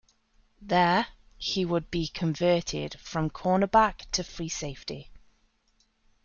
[0.63, 1.05] There,
[1.37, 5.11] he would be converted from cornerback to free safety.